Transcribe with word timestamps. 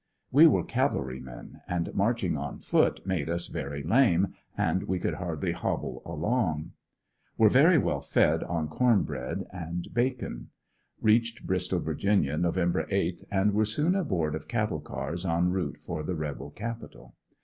We 0.31 0.47
were 0.47 0.63
cavalrymen, 0.63 1.61
and 1.67 1.93
marching 1.93 2.35
on 2.35 2.57
foot 2.57 3.05
made 3.05 3.29
us 3.29 3.45
very 3.49 3.83
lame, 3.83 4.33
and 4.57 4.81
we 4.85 4.97
could 4.97 5.13
hardly 5.13 5.51
hobble 5.51 6.01
along. 6.07 6.71
Were 7.37 7.49
very 7.49 7.77
well 7.77 8.01
fed 8.01 8.43
on 8.43 8.67
corn 8.67 9.03
bread 9.03 9.45
and 9.53 9.87
bacon. 9.93 10.49
Reached 11.01 11.45
Bristol, 11.45 11.81
Va., 11.81 11.93
Nov. 11.93 12.55
8th 12.55 13.25
and 13.31 13.53
were 13.53 13.63
soon 13.63 13.93
aboard 13.93 14.33
of 14.33 14.47
cattle 14.47 14.79
cars 14.81 15.23
en 15.23 15.51
route 15.51 15.77
for 15.77 16.01
the 16.01 16.15
rebel 16.15 16.49
capital. 16.49 17.13